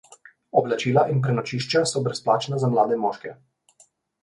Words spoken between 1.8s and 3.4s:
so brezplačna za mlade moške.